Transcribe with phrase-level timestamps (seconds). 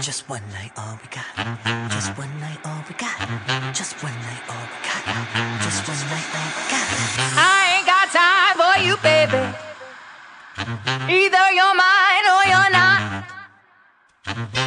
[0.00, 1.26] Just one night, all we got.
[1.90, 3.18] Just one night, all we got.
[3.74, 5.02] Just one night, all we got.
[5.62, 6.86] Just one night, all we got.
[7.36, 9.42] I ain't got time for you, baby.
[11.10, 13.00] Either you're mine or you're not.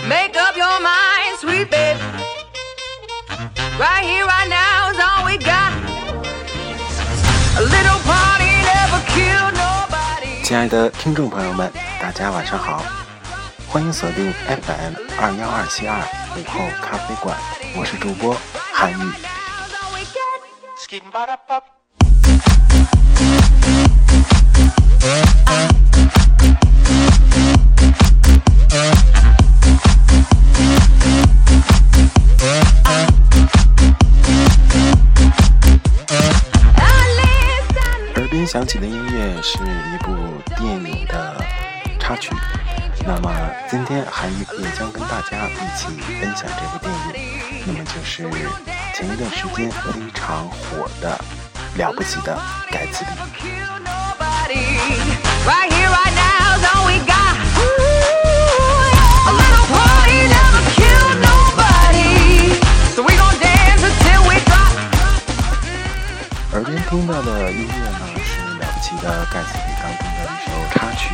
[0.07, 1.99] Make up your mind, sweet baby.
[3.79, 5.71] Right here, right now is all we got.
[7.57, 10.43] A little party never killed nobody.
[10.43, 11.71] 亲爱的听众朋友们，
[12.01, 12.83] 大家晚上好，
[13.76, 16.00] 欢迎锁定 FM 二幺二七二
[16.34, 17.36] 午后咖啡馆，
[17.76, 18.34] 我是主播
[18.72, 19.12] 韩宇。
[51.76, 52.36] 了不起的
[52.70, 53.10] 盖茨比。
[66.52, 71.12] 耳边听到的音乐呢，是《了不起的盖茨比》当中的一首插曲，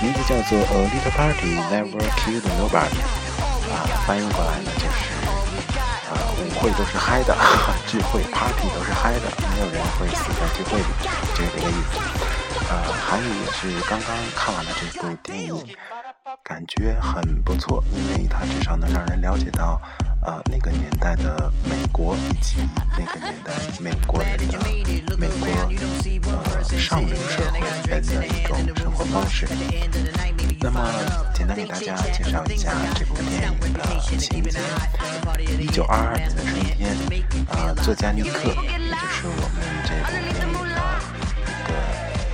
[0.00, 2.94] 名字叫做《A Little Party Never Killed Nobody》，
[3.74, 3.74] 啊，
[4.06, 5.05] 翻译过来呢就是。
[6.38, 7.36] 舞会都是嗨的，
[7.86, 9.22] 聚会 party 都是嗨的，
[9.54, 10.84] 没有人会死在聚会里，
[11.34, 11.98] 这个意思。
[12.68, 15.54] 呃，韩语也是刚刚看完了这部电影，
[16.42, 19.80] 感觉很不错，因为它至少能让人了解到，
[20.24, 22.56] 呃，那个年代的美国以及
[22.98, 24.58] 那个年代美国人的
[25.16, 25.46] 美国
[26.26, 29.46] 呃上流社会人的一种生活方式。
[30.60, 30.80] 那么，
[31.34, 34.42] 简单给大家介绍一下这部电影的情节。
[35.58, 36.96] 一九二二年的春天，
[37.50, 40.68] 啊、作家尼克，也就是我们这部电影的
[41.40, 41.70] 一个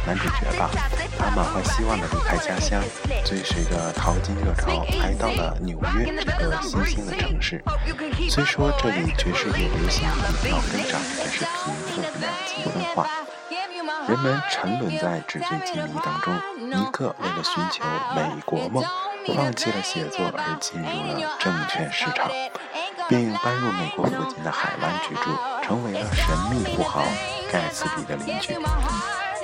[0.07, 0.71] 男主角吧，
[1.19, 2.83] 他满怀希望的离开家乡，
[3.25, 7.63] 追随着淘金热潮，来到了纽约这个新兴的城市。
[8.31, 10.09] 虽说这里爵士乐流行，
[10.43, 13.09] 地貌生长，但是贫富两极分化。
[14.09, 16.35] 人们沉沦在纸醉金迷当中。
[16.59, 18.83] 尼克为了寻求美国梦，
[19.37, 22.31] 放弃了写作而进入了证券市场，
[23.09, 25.31] 并搬入美国附近的海湾居住，
[25.63, 27.03] 成为了神秘富豪
[27.53, 28.57] 盖茨比的邻居。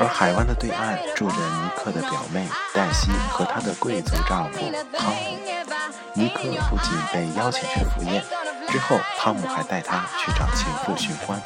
[0.01, 4.61] 而海湾的对岸住着尼克的表妹黛西和她的贵族丈夫
[4.97, 5.39] 汤姆。
[6.15, 8.25] 尼克不仅被邀请去赴宴，
[8.69, 11.39] 之后汤姆还带他去找情妇寻欢。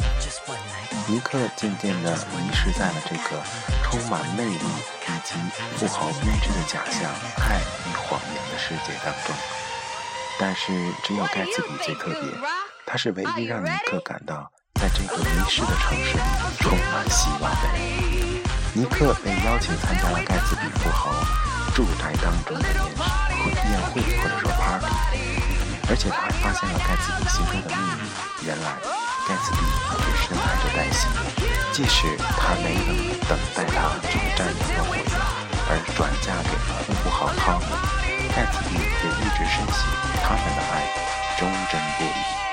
[1.08, 3.42] 尼克渐渐地迷失在了这个
[3.82, 5.34] 充满魅力以及
[5.76, 7.10] 富豪编织的假象、
[7.48, 9.34] 爱与谎言的世界当中。
[10.38, 10.72] 但是，
[11.04, 12.20] 只有盖茨比最特别，
[12.86, 16.24] 他是唯一让尼克感到在这个迷失的城市里
[16.60, 18.42] 充满希望的人。
[18.74, 21.12] 尼克被邀请参加了盖茨比富豪
[21.74, 24.86] 住宅当中的宴会、宴会或者说 party，
[25.90, 28.08] 而且他还发现了盖茨比心中的秘密。
[28.46, 28.76] 原来，
[29.32, 31.08] 盖茨比一直深爱着黛西，
[31.72, 32.94] 即使他没能
[33.26, 35.04] 等待他从战争中回来，
[35.70, 37.64] 而转嫁给了富豪汤姆，
[38.36, 39.88] 盖茨比也一直深信
[40.22, 40.84] 他们的爱
[41.38, 42.51] 忠贞不渝。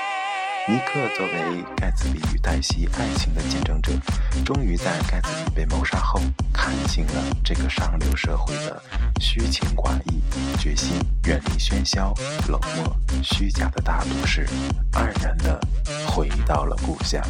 [0.68, 3.92] 尼克作为盖茨比与黛西爱情的见证者，
[4.44, 6.20] 终于在盖茨比被谋杀后，
[6.52, 7.12] 看清了
[7.42, 8.80] 这个上流社会的
[9.20, 10.20] 虚情寡义，
[10.58, 10.92] 决心
[11.24, 12.14] 远离喧嚣、
[12.48, 14.46] 冷漠、虚假的大都市，
[14.92, 15.58] 黯然地
[16.06, 17.20] 回到了故乡。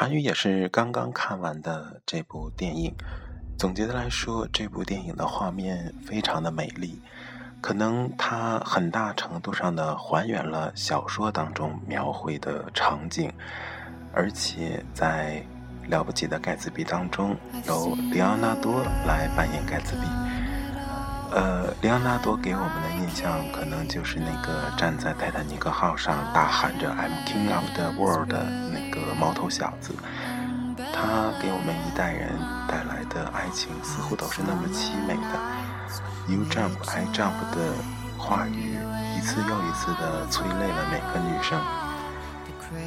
[0.00, 2.90] 韩语也是刚刚看完的这部电影。
[3.58, 6.98] 总结的来说，这部电影的画面非常的美丽，
[7.60, 13.30] 可能它很大程度上的还原了小说当中描绘的场景，
[14.14, 15.44] 而且在
[15.90, 17.36] 《了不起的盖茨比》当中，
[17.66, 20.06] 由里昂纳多来扮演盖茨比。
[21.30, 28.79] 呃，里昂纳多给我们的印象可能就是那个站在泰坦尼克号上大喊着 “I'm King of the World” 的那
[29.14, 29.94] 毛头小子。
[30.92, 32.30] 他给我们一代人
[32.68, 35.38] 带来的爱情似乎都是那么凄美的
[36.28, 37.72] ，“You jump, I jump” 的
[38.18, 38.76] 话语
[39.16, 41.60] 一次又一次地催泪了每个女生。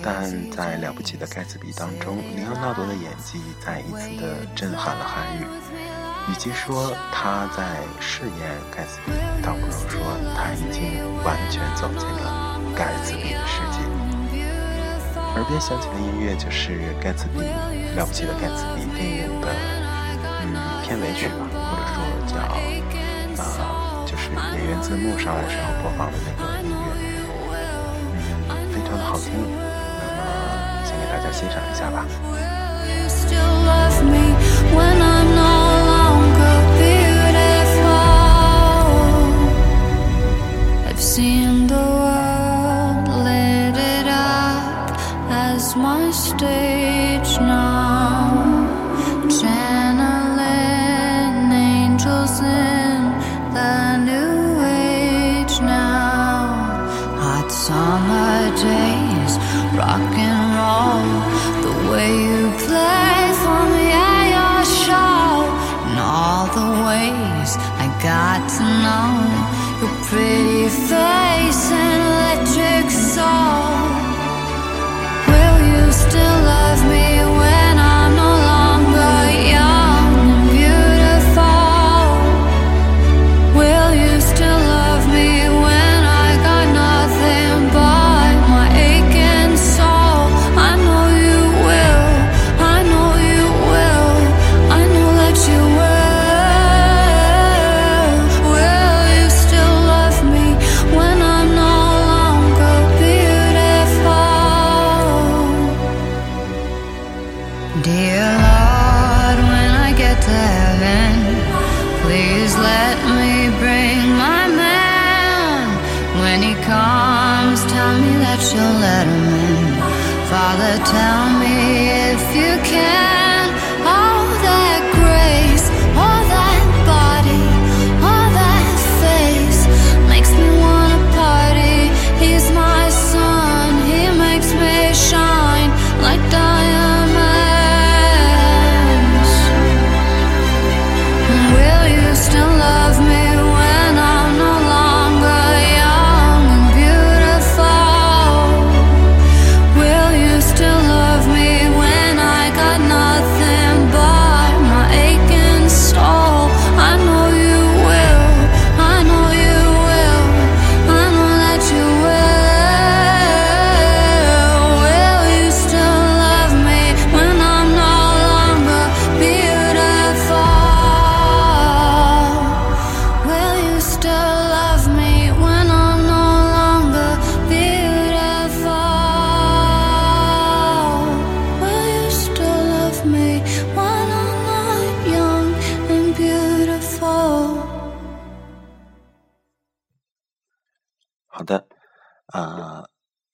[0.02, 5.46] 但在《了不起的盖茨比》当中，里昂纳多的演技再一次的震撼了韩语。
[6.32, 9.12] 与其说他在饰演盖茨比，
[9.44, 10.00] 倒不如说
[10.36, 14.13] 他已经完全走进了盖茨比的世界。
[15.36, 17.40] 耳边响起的音乐就是盖茨比
[17.98, 19.48] 了不起的盖茨比电影的
[20.44, 20.54] 嗯
[20.84, 21.96] 片尾曲吧，或者说
[22.28, 22.38] 叫
[23.42, 26.76] 啊，就是演员字幕上来时候播放的那个音乐，
[28.50, 29.34] 嗯，非常的好听。
[29.34, 30.22] 那么，
[30.86, 32.06] 先给大家欣赏一下吧。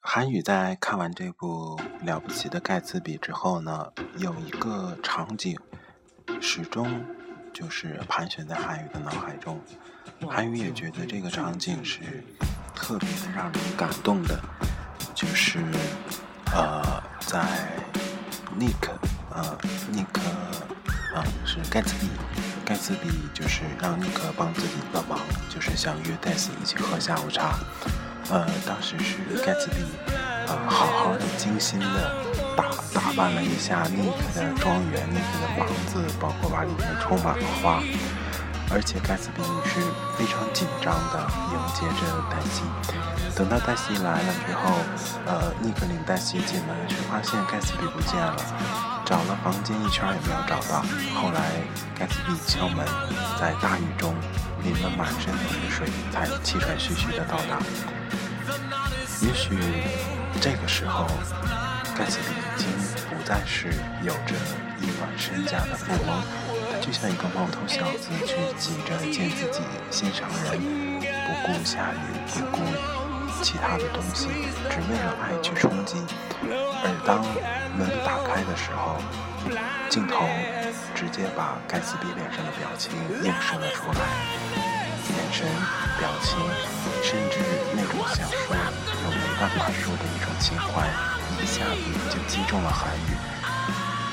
[0.02, 5.58] 韩宇在看完这部了不起的盖茨比之后呢，有一个场景
[6.42, 7.06] 始终
[7.54, 9.58] 就是盘旋在韩宇的脑海中。
[10.30, 12.02] 韩宇也觉得这个场景是
[12.76, 14.38] 特别的让人感动的，
[15.16, 15.64] 就是
[16.54, 17.46] 呃，在
[18.58, 18.92] 尼克
[19.32, 19.58] 呃
[19.94, 20.20] Nick
[21.16, 22.10] 啊是盖茨比，
[22.66, 25.18] 盖茨比就是让尼克帮自己的忙，
[25.50, 27.58] 就是想约戴斯一起喝下午茶。
[28.30, 29.78] 呃，当时是盖茨比，
[30.48, 32.16] 呃，好好的、精心的
[32.56, 37.82] 打打扮了一下尼克的庄园、尼克的房子，包括把里面充满了花。
[38.72, 39.82] 而且盖茨比是
[40.16, 42.62] 非常紧张的迎接着黛西。
[43.36, 44.78] 等到黛西来了之后，
[45.26, 48.38] 呃，尼克领黛西进门，却发现盖茨比不见了，
[49.04, 50.86] 找了房间一圈也没有找到。
[51.18, 51.42] 后来
[51.98, 52.86] 盖茨比敲门，
[53.42, 54.14] 在大雨中
[54.62, 57.58] 淋了满身都是水，才气喘吁吁的到达。
[59.22, 59.50] 也许
[60.40, 61.06] 这个时候，
[61.98, 62.68] 盖茨比已经
[63.10, 63.68] 不再是
[64.02, 64.34] 有着
[64.80, 66.24] 亿万身家的富翁，
[66.72, 69.60] 他就像一个毛头小子，去急着见自己
[69.92, 70.60] 心上人，
[71.02, 71.98] 不顾下雨，
[72.34, 72.62] 不顾
[73.44, 74.30] 其他的东西，
[74.70, 75.98] 只为了爱去冲击。
[76.42, 77.22] 而当
[77.78, 78.96] 门打开的时候，
[79.90, 80.26] 镜头
[80.96, 84.00] 直接把盖茨比脸上的表情映射了出来，
[85.16, 85.48] 眼神、
[85.98, 86.38] 表情，
[87.02, 87.40] 甚至
[87.74, 88.56] 那种想说
[89.04, 89.30] 又没。
[89.40, 90.84] 办法说的一种情怀，
[91.40, 91.80] 一下子
[92.12, 93.16] 就击中了韩宇。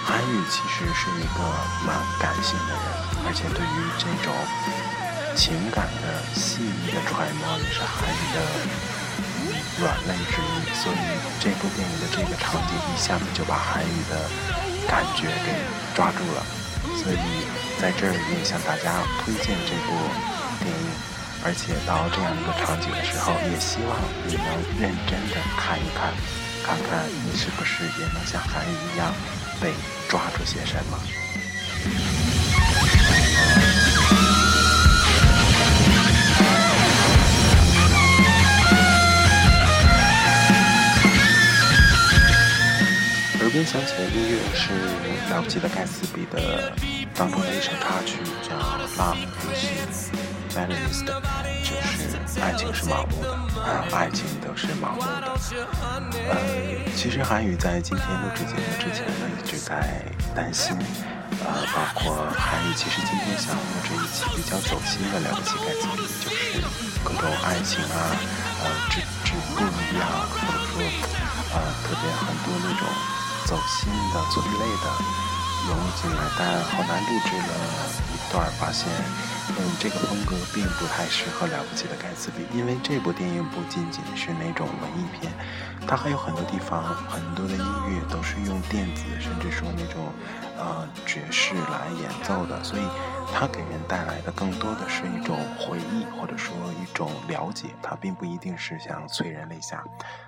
[0.06, 1.42] 韩宇其实是一个
[1.82, 2.86] 蛮感性的人，
[3.26, 4.30] 而且对于这种
[5.34, 8.38] 情感的细腻的揣摩，也是韩宇的
[9.82, 10.70] 软肋之一。
[10.78, 11.02] 所以
[11.42, 14.30] 这部电影的这个场景，一下子就把韩宇的
[14.86, 15.50] 感觉给
[15.96, 16.46] 抓住了。
[17.02, 17.18] 所以
[17.82, 19.90] 在这儿也向大家推荐这部
[20.66, 20.90] 电影。
[21.44, 23.94] 而且到这样一个场景的时候，也希望
[24.26, 24.46] 你能
[24.80, 26.10] 认真的看一看
[26.64, 29.14] 看看你是不是也能像韩语一样
[29.60, 29.70] 被
[30.08, 30.98] 抓住些什么。
[43.38, 44.72] 耳边响起的音乐是
[45.30, 46.72] 了不起的盖茨比的
[47.14, 48.56] 当中的一首插曲，叫
[48.98, 49.16] 《Love
[50.56, 51.04] Balanced》，
[51.60, 53.28] 就是爱情是盲目的，
[53.60, 55.36] 啊，爱情都是盲目的。
[56.32, 56.40] 呃，
[56.96, 60.00] 其实韩语在今天录制节目之前呢，一直在
[60.34, 60.72] 担心，
[61.44, 66.64] 呃，包括韩语其实今天想录制一期比较走心的了不起盖茨比，就是
[67.04, 68.16] 各种爱情啊，
[68.64, 70.80] 呃，止止步一样，或者说，
[71.52, 72.88] 呃，特别很多那种
[73.44, 74.88] 走心的、催泪的
[75.68, 77.52] 融入进来，但后来录制了
[78.08, 78.88] 一段，发现。
[79.58, 85.32] 嗯，这个风格并不太适合了不起的盖茨比，因为这部电影不仅仅是那种文艺片，
[85.88, 90.12] 它还有很多地方，很多的音乐都是用电子，甚至说那种
[90.58, 92.82] 呃爵士来演奏的，所以
[93.32, 99.82] 它给人带来的更多的是一种回忆，或者说一种了解，它并不一定是想催人泪下。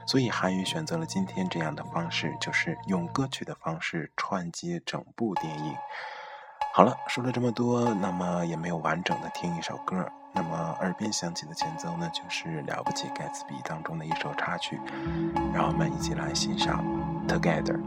[0.07, 5.75] 所以韩语选择了今天这样的方式，就是用歌曲的方式串接整部电影。
[6.79, 10.09] 好了，说了这么多，那么也没有完整的听一首歌。
[10.33, 14.81] 那么耳边响起的前奏呢，就是《了不起盖茨比》当中的一首插曲，
[15.53, 16.85] 让我们一起来欣赏
[17.29, 17.83] 《Together》。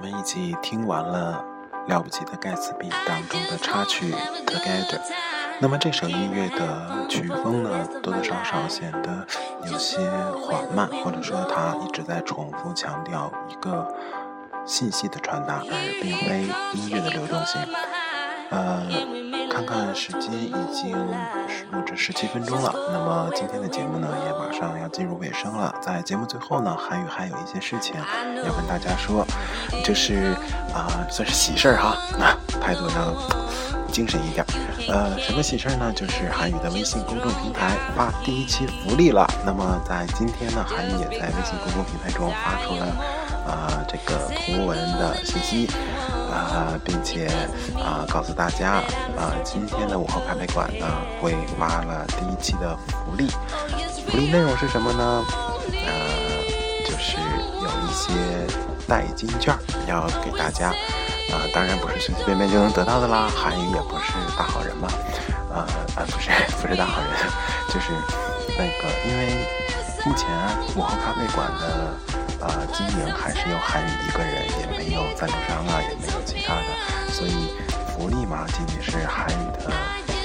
[0.00, 1.44] 我们一起听完了
[1.90, 4.10] 《了不起的盖茨比》当中的插曲
[4.46, 4.96] 《Together》。
[5.58, 9.26] 那么这首音乐的曲风呢，多多少少显得
[9.70, 9.98] 有些
[10.40, 13.94] 缓慢，或者说它一直在重复强调一个
[14.64, 17.60] 信息的传达，而并非音乐的流动性。
[18.48, 18.86] 呃，
[19.50, 20.96] 看看时间，已经
[21.72, 22.72] 录制十七分钟了。
[22.92, 25.74] 那么今天的节目呢，也马上要进入尾声了。
[25.82, 27.96] 在节目最后呢，韩宇还有一些事情
[28.36, 29.26] 要跟大家说，
[29.84, 30.36] 就是
[30.72, 31.96] 啊，算是喜事儿哈。
[32.16, 34.46] 那态度要精神一点。
[34.88, 35.92] 呃，什么喜事儿呢？
[35.92, 39.28] 就是韩宇的微信公众平台发第一期福利了。
[39.44, 42.86] 那么在今天呢，韩宇也在微信公众平台中发出了
[43.46, 45.68] 啊这个图文的信息。
[46.30, 47.26] 啊，并且
[47.76, 48.74] 啊，告诉大家
[49.18, 50.86] 啊，今天的午后咖啡馆呢，
[51.20, 53.28] 会发了第一期的福利。
[54.06, 55.24] 福利内容是什么呢？
[55.72, 57.16] 呃，就是
[57.60, 58.12] 有一些
[58.86, 59.52] 代金券
[59.88, 60.68] 要给大家。
[60.68, 63.28] 啊，当然不是随随便便就能得到的啦。
[63.34, 64.88] 韩语也不是大好人嘛。
[65.52, 66.30] 啊啊，不是
[66.62, 67.10] 不是大好人，
[67.68, 67.90] 就是
[68.56, 69.34] 那个，因为
[70.06, 70.28] 目前
[70.76, 71.90] 午后咖啡馆的。
[72.40, 77.52] 呃，经营还是由韩宇一个人，也没有赞助商啊，也没有其他的，所以
[77.88, 79.70] 福利嘛，仅仅是韩宇的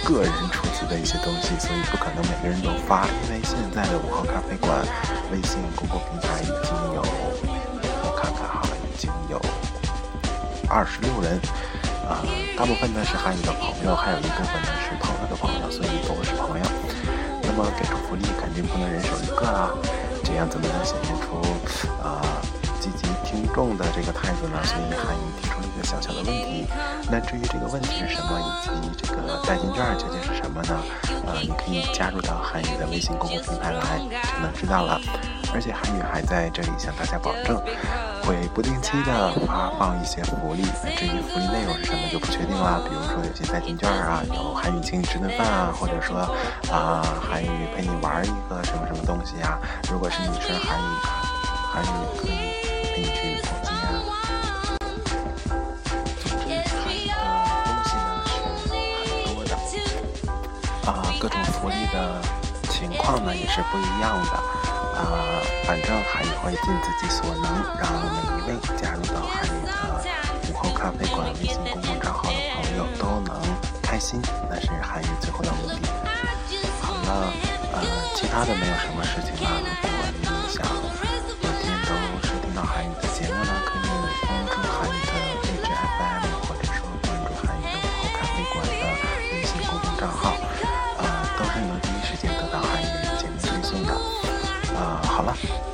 [0.04, 3.06] 个人出资的一些东西，所以不可能每个人都发。
[3.28, 4.72] 因为现在的五号咖啡馆
[5.32, 9.42] 微信公共平台已经有，我看看哈，已经有
[10.70, 11.36] 二十六人，
[12.08, 12.24] 啊，
[12.56, 16.66] 大部分呢是韩宇的朋友，还有一部分呢是朋友的朋友，所以都是朋友。
[17.44, 19.70] 那么给出福利肯定不能人手一个啊。
[20.26, 21.38] 这样怎么能显现出
[22.02, 22.35] 啊积极
[23.36, 24.64] 听众的这个态度呢？
[24.64, 26.66] 所以韩语提出了一个小小的问题。
[27.12, 30.80] 那至于这个问题是什么，以及这个代金券究竟是什么呢？
[31.28, 35.02] 呃，你可以加入到韩语的微信公众平台来，就能知道了。
[35.54, 37.56] 而且韩语还在这里向大家保证，
[38.24, 40.64] 会不定期的发放一些福利。
[40.96, 42.82] 至于福利内容是什么就不确定了。
[42.88, 46.20] 比如说有些代金券啊，有韩语请你吃顿饭啊，或者说
[46.72, 49.60] 啊韩语陪你玩一个什么什么东西啊。
[49.92, 50.88] 如果是你是韩语，
[51.72, 51.88] 韩语
[52.20, 52.65] 可以
[61.26, 62.22] 各种福利的
[62.70, 64.32] 情况呢也是不一样的。
[64.94, 67.44] 啊，反正韩语会尽自己所能，
[67.82, 70.06] 让每一位加入到韩语的
[70.48, 73.42] 午后咖啡馆微信公众账号的朋友都能
[73.82, 75.76] 开心，那是韩语最后的目的。
[76.80, 77.34] 好了，
[77.74, 77.82] 呃，
[78.16, 79.50] 其他的没有什么事情了。
[79.66, 80.64] 如果你想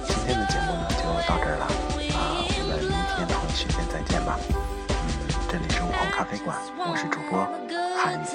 [0.05, 1.65] 今天的节目呢就到这儿了
[2.17, 4.39] 啊，我们明天同一时间再见吧。
[4.89, 4.93] 嗯，
[5.49, 7.47] 这里是午后咖啡馆，我是主播
[7.97, 8.25] 韩宇。